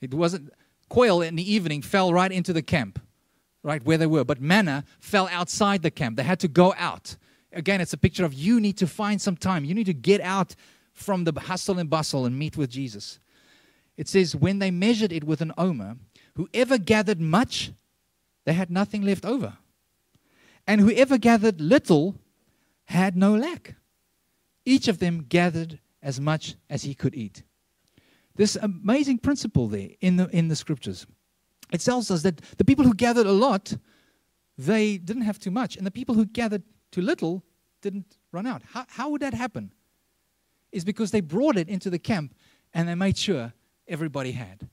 [0.00, 0.50] It wasn't,
[0.88, 2.98] quail in the evening fell right into the camp
[3.62, 4.24] right, where they were.
[4.24, 6.16] But manna fell outside the camp.
[6.16, 7.16] They had to go out.
[7.52, 9.64] Again, it's a picture of you need to find some time.
[9.64, 10.54] You need to get out
[10.92, 13.18] from the hustle and bustle and meet with Jesus.
[13.96, 15.96] It says, when they measured it with an omer,
[16.36, 17.72] whoever gathered much,
[18.44, 19.58] they had nothing left over.
[20.66, 22.16] And whoever gathered little
[22.84, 23.74] had no lack.
[24.64, 27.42] Each of them gathered as much as he could eat.
[28.36, 31.06] This amazing principle there in the, in the scriptures.
[31.72, 33.76] It tells us that the people who gathered a lot,
[34.58, 35.76] they didn't have too much.
[35.76, 37.44] And the people who gathered too little
[37.80, 38.62] didn't run out.
[38.72, 39.72] How, how would that happen?
[40.72, 42.34] Is because they brought it into the camp
[42.74, 43.52] and they made sure
[43.88, 44.68] everybody had.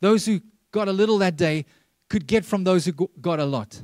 [0.00, 0.40] Those who
[0.72, 1.66] got a little that day
[2.08, 3.82] could get from those who got a lot.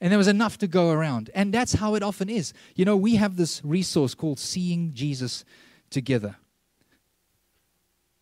[0.00, 1.30] And there was enough to go around.
[1.34, 2.52] And that's how it often is.
[2.74, 5.44] You know, we have this resource called Seeing Jesus
[5.90, 6.36] Together.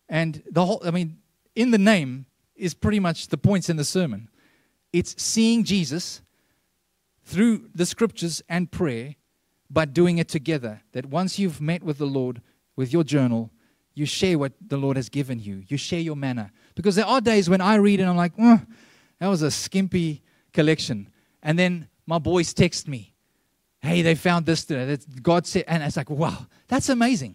[0.09, 1.19] And the whole, I mean,
[1.55, 2.27] in the name
[2.59, 4.29] is pretty much the points in the sermon.
[4.93, 6.23] It's seeing Jesus
[7.25, 9.17] through the scriptures and prayer,
[9.71, 10.81] but doing it together.
[10.93, 12.41] That once you've met with the Lord
[12.77, 13.51] with your journal,
[13.95, 15.65] you share what the Lord has given you.
[15.67, 16.53] You share your manna.
[16.75, 18.61] Because there are days when I read and I'm like, oh,
[19.19, 21.09] that was a skimpy collection.
[21.43, 23.15] And then my boys text me,
[23.81, 24.97] hey, they found this today.
[25.23, 27.35] God said, and it's like, wow, that's amazing.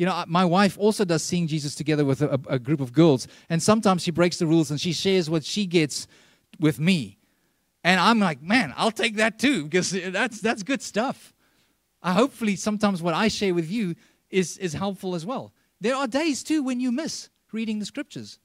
[0.00, 3.28] You know, my wife also does seeing Jesus together with a, a group of girls.
[3.50, 6.06] And sometimes she breaks the rules and she shares what she gets
[6.58, 7.18] with me.
[7.84, 11.34] And I'm like, man, I'll take that too because that's, that's good stuff.
[12.02, 13.94] I hopefully sometimes what I share with you
[14.30, 15.52] is, is helpful as well.
[15.82, 18.38] There are days too when you miss reading the scriptures.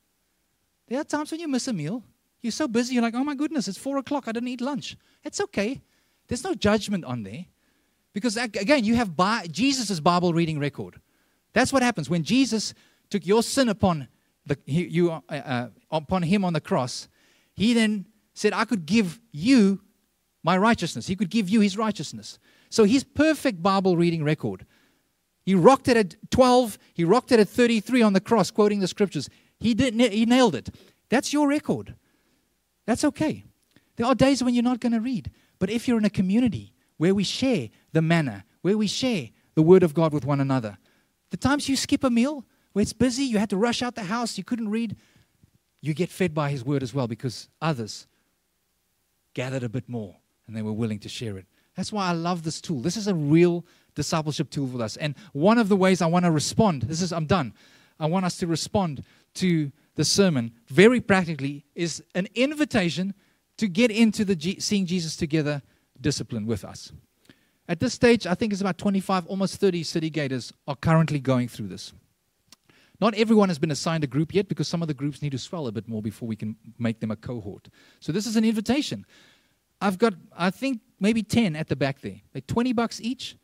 [0.90, 2.04] There are times when you miss a meal.
[2.42, 4.98] You're so busy, you're like, oh my goodness, it's four o'clock, I didn't eat lunch.
[5.24, 5.82] It's okay.
[6.28, 7.46] There's no judgment on there.
[8.12, 9.14] Because again, you have
[9.54, 11.00] Jesus' Bible reading record.
[11.56, 12.76] That's what happens when Jesus
[13.10, 14.08] took your sin upon
[14.46, 17.08] the, you, uh, uh, upon him on the cross.
[17.56, 19.82] He then said, I could give you
[20.44, 21.08] my righteousness.
[21.08, 22.38] He could give you his righteousness.
[22.70, 24.68] So his perfect Bible reading record
[25.46, 26.78] he rocked it at 12.
[26.94, 29.30] He rocked it at 33 on the cross, quoting the scriptures.
[29.60, 30.74] He, did, he nailed it.
[31.10, 31.96] That's your record.
[32.88, 33.46] That's okay.
[33.96, 35.32] There are days when you're not going to read.
[35.60, 39.62] But if you're in a community where we share the manna, where we share the
[39.62, 40.78] word of God with one another,
[41.36, 44.04] the times you skip a meal, where it's busy, you had to rush out the
[44.04, 44.96] house, you couldn't read,
[45.82, 48.08] you get fed by his word as well because others
[49.34, 50.16] gathered a bit more
[50.48, 51.46] and they were willing to share it.
[51.76, 52.80] That's why I love this tool.
[52.80, 54.96] This is a real discipleship tool for us.
[54.96, 57.54] And one of the ways I want to respond, this is, I'm done.
[58.00, 63.14] I want us to respond to the sermon very practically is an invitation
[63.58, 65.62] to get into the G- seeing Jesus together
[66.00, 66.94] discipline with us.
[67.68, 71.48] At this stage, I think it's about 25, almost 30 city gators are currently going
[71.48, 71.94] through this.
[73.02, 75.38] Not everyone has been assigned a group yet because some of the groups need to
[75.38, 77.68] swell a bit more before we can make them a cohort.
[78.00, 79.06] So this is an invitation.
[79.82, 82.22] I've got, I think, maybe 10 at the back there.
[82.32, 83.36] They're 20 bucks each.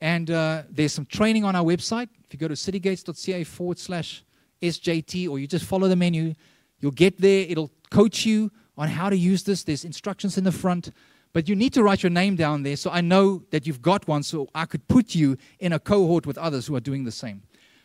[0.00, 2.08] And uh, there's some training on our website.
[2.24, 4.24] If you go to citygates.ca forward slash
[4.60, 6.34] SJT or you just follow the menu,
[6.80, 7.46] you'll get there.
[7.48, 9.62] It'll coach you on how to use this.
[9.62, 10.90] There's instructions in the front.
[11.32, 14.06] But you need to write your name down there so I know that you've got
[14.06, 17.12] one so I could put you in a cohort with others who are doing the
[17.12, 17.42] same.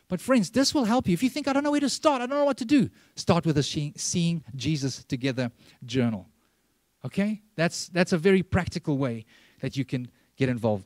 [0.09, 1.13] But, friends, this will help you.
[1.13, 2.89] If you think, I don't know where to start, I don't know what to do,
[3.15, 5.51] start with a Seeing Jesus Together
[5.85, 6.29] journal.
[7.03, 7.41] Okay?
[7.55, 9.25] That's, that's a very practical way
[9.59, 10.85] that you can get involved.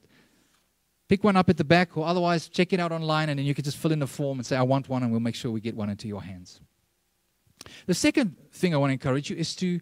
[1.07, 3.53] Pick one up at the back, or otherwise check it out online, and then you
[3.53, 5.51] can just fill in the form and say, I want one, and we'll make sure
[5.51, 6.59] we get one into your hands.
[7.85, 9.81] The second thing I want to encourage you is to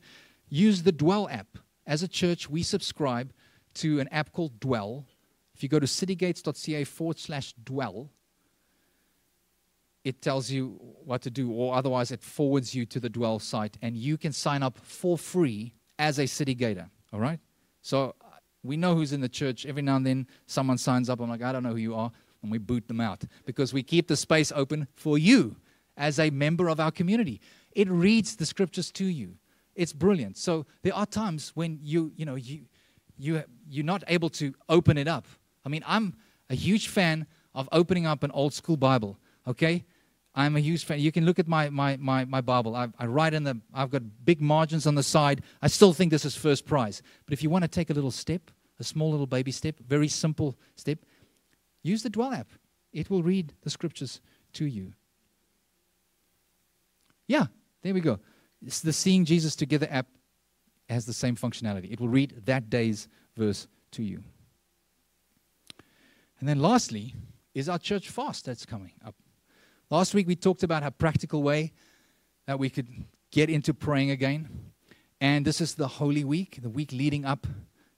[0.50, 1.58] use the Dwell app.
[1.90, 3.34] As a church, we subscribe
[3.74, 5.08] to an app called Dwell.
[5.56, 8.12] If you go to citygates.ca forward slash dwell,
[10.04, 13.76] it tells you what to do, or otherwise, it forwards you to the Dwell site,
[13.82, 16.92] and you can sign up for free as a city gator.
[17.12, 17.40] All right?
[17.82, 18.28] So uh,
[18.62, 19.66] we know who's in the church.
[19.66, 21.20] Every now and then, someone signs up.
[21.20, 22.12] I'm like, I don't know who you are.
[22.44, 25.56] And we boot them out because we keep the space open for you
[25.98, 27.42] as a member of our community.
[27.72, 29.38] It reads the scriptures to you.
[29.80, 30.38] It's brilliant.
[30.38, 32.66] So there are times when you, you know, you,
[33.18, 35.26] you, you're not able to open it up.
[35.66, 36.18] I mean, I'm
[36.50, 39.86] a huge fan of opening up an old school Bible, okay?
[40.36, 41.00] I'm a huge fan.
[41.00, 42.76] You can look at my, my, my, my Bible.
[42.76, 45.44] I, I write in the, I've got big margins on the side.
[45.62, 47.02] I still think this is first prize.
[47.26, 50.10] But if you want to take a little step, a small little baby step, very
[50.10, 51.00] simple step,
[51.84, 52.50] use the Dwell app.
[52.92, 54.20] It will read the scriptures
[54.54, 54.92] to you.
[57.28, 57.46] Yeah,
[57.82, 58.20] there we go.
[58.62, 60.08] The Seeing Jesus Together app
[60.90, 61.92] has the same functionality.
[61.92, 63.08] It will read that day's
[63.38, 64.24] verse to you.
[66.40, 67.14] And then lastly
[67.54, 69.16] is our church fast that's coming up.
[69.90, 71.74] Last week we talked about a practical way
[72.46, 72.88] that we could
[73.32, 74.72] get into praying again.
[75.22, 77.46] And this is the Holy Week, the week leading up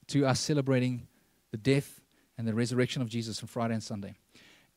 [0.07, 1.07] to us celebrating
[1.51, 2.01] the death
[2.37, 4.15] and the resurrection of Jesus on Friday and Sunday.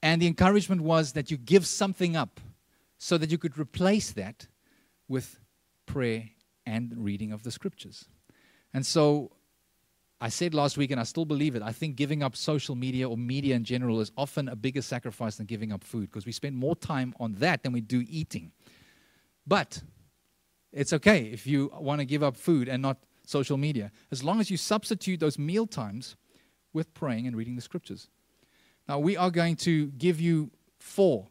[0.03, 2.41] And the encouragement was that you give something up
[2.99, 4.47] so that you could replace that
[5.09, 5.39] with
[5.87, 6.31] prayer
[6.67, 8.07] and reading of the scriptures.
[8.73, 9.33] And so
[10.21, 11.63] I said last week, and I still believe it.
[11.63, 15.37] I think giving up social media or media in general is often a bigger sacrifice
[15.37, 18.53] than giving up food because we spend more time on that than we do eating.
[19.47, 19.83] But
[20.73, 24.41] it's okay if you want to give up food and not social media, as long
[24.41, 26.17] as you substitute those meal times
[26.73, 28.09] with praying and reading the scriptures.
[28.89, 31.29] Now, we are going to give you four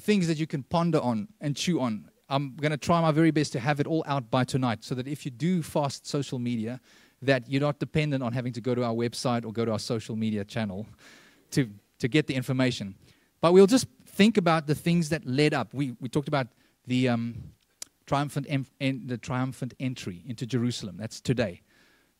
[0.00, 2.08] things that you can ponder on and chew on.
[2.32, 4.94] I'm going to try my very best to have it all out by tonight so
[4.94, 6.80] that if you do fast social media,
[7.20, 9.78] that you're not dependent on having to go to our website or go to our
[9.78, 10.86] social media channel
[11.50, 11.68] to,
[11.98, 12.94] to get the information.
[13.42, 15.74] But we'll just think about the things that led up.
[15.74, 16.46] We, we talked about
[16.86, 17.52] the, um,
[18.06, 20.96] triumphant, en- en- the triumphant entry into Jerusalem.
[20.98, 21.62] That's today.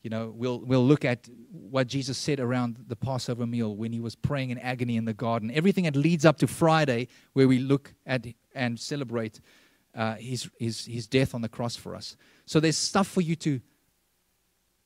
[0.03, 4.01] You know, we'll, we'll look at what Jesus said around the Passover meal when he
[4.01, 5.51] was praying in agony in the garden.
[5.53, 9.41] Everything that leads up to Friday, where we look at and celebrate
[9.95, 12.17] uh, his, his, his death on the cross for us.
[12.47, 13.61] So there's stuff for you to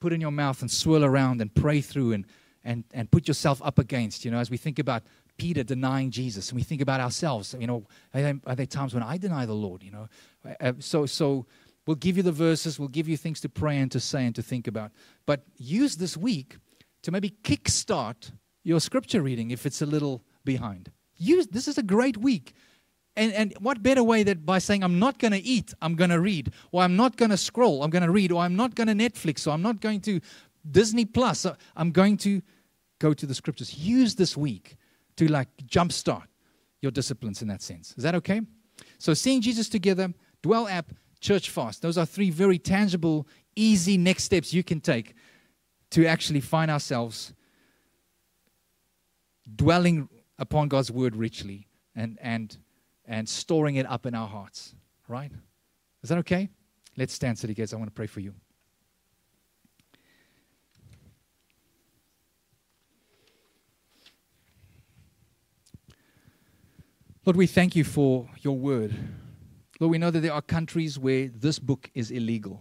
[0.00, 2.26] put in your mouth and swirl around and pray through and,
[2.64, 5.02] and, and put yourself up against, you know, as we think about
[5.36, 7.84] Peter denying Jesus and we think about ourselves, you know,
[8.14, 10.08] are there, are there times when I deny the Lord, you know?
[10.60, 11.46] Uh, so, so
[11.86, 14.34] we'll give you the verses, we'll give you things to pray and to say and
[14.34, 14.92] to think about.
[15.26, 16.56] But use this week
[17.02, 18.32] to maybe kickstart
[18.64, 20.90] your scripture reading if it's a little behind.
[21.16, 22.54] Use this is a great week.
[23.16, 26.10] And, and what better way that by saying, I'm not going to eat, I'm going
[26.10, 28.74] to read, or I'm not going to scroll, I'm going to read, or I'm not
[28.74, 30.20] going to Netflix, or I'm not going to
[30.70, 31.46] Disney Plus,
[31.76, 32.42] I'm going to
[32.98, 33.78] go to the scriptures.
[33.78, 34.76] Use this week
[35.16, 36.24] to like jumpstart
[36.82, 37.94] your disciplines in that sense.
[37.96, 38.42] Is that okay?
[38.98, 40.12] So, seeing Jesus together,
[40.42, 41.82] Dwell app, church fast.
[41.82, 45.14] Those are three very tangible, easy next steps you can take
[45.90, 47.32] to actually find ourselves
[49.54, 50.08] dwelling
[50.38, 52.58] upon God's word richly and, and
[53.06, 54.74] and storing it up in our hearts.
[55.08, 55.32] Right?
[56.02, 56.48] Is that okay?
[56.96, 57.72] Let's stand, city gates.
[57.72, 58.34] I want to pray for you.
[67.24, 68.94] Lord, we thank you for your word.
[69.80, 72.60] Lord, we know that there are countries where this book is illegal.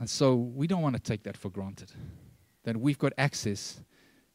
[0.00, 1.92] And so we don't want to take that for granted.
[2.64, 3.80] That we've got access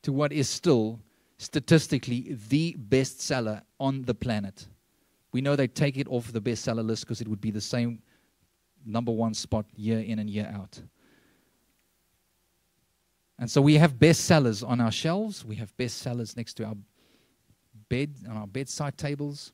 [0.03, 1.01] to what is still
[1.37, 4.67] statistically the best seller on the planet.
[5.31, 8.01] We know they take it off the bestseller list because it would be the same
[8.85, 10.81] number one spot year in and year out.
[13.39, 15.45] And so we have bestsellers on our shelves.
[15.45, 16.75] We have bestsellers next to our
[17.89, 19.53] bed, on our bedside tables.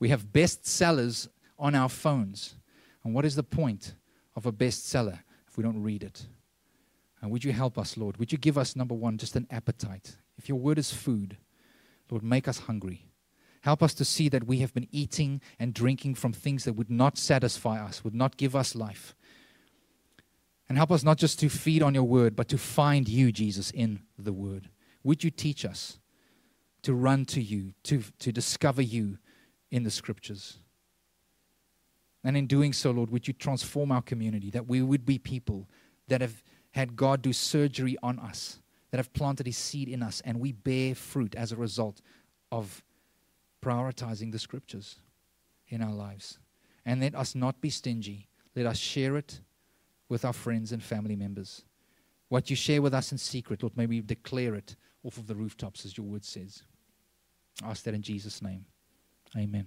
[0.00, 2.56] We have bestsellers on our phones.
[3.04, 3.94] And what is the point
[4.34, 6.26] of a bestseller if we don't read it?
[7.20, 8.16] And would you help us, Lord?
[8.16, 10.16] Would you give us, number one, just an appetite?
[10.36, 11.36] If your word is food,
[12.10, 13.06] Lord, make us hungry.
[13.62, 16.90] Help us to see that we have been eating and drinking from things that would
[16.90, 19.14] not satisfy us, would not give us life.
[20.68, 23.70] And help us not just to feed on your word, but to find you, Jesus,
[23.70, 24.68] in the word.
[25.02, 25.98] Would you teach us
[26.82, 29.18] to run to you, to, to discover you
[29.70, 30.58] in the scriptures?
[32.22, 35.68] And in doing so, Lord, would you transform our community, that we would be people
[36.08, 38.60] that have had God do surgery on us
[38.94, 42.00] that have planted his seed in us, and we bear fruit as a result
[42.52, 42.84] of
[43.60, 45.00] prioritizing the scriptures
[45.66, 46.38] in our lives.
[46.86, 48.28] And let us not be stingy.
[48.54, 49.40] Let us share it
[50.08, 51.64] with our friends and family members.
[52.28, 55.34] What you share with us in secret, Lord, may we declare it off of the
[55.34, 56.62] rooftops, as your word says.
[57.64, 58.64] I ask that in Jesus' name.
[59.36, 59.66] Amen.